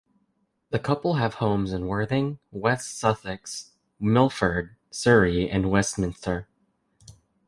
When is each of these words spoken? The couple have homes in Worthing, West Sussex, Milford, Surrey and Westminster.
The 0.71 0.79
couple 0.79 1.17
have 1.17 1.35
homes 1.35 1.71
in 1.71 1.85
Worthing, 1.85 2.39
West 2.49 2.97
Sussex, 2.97 3.73
Milford, 3.99 4.75
Surrey 4.89 5.47
and 5.47 5.69
Westminster. 5.69 6.47